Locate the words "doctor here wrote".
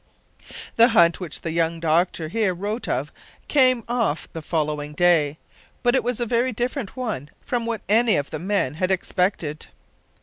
1.79-2.87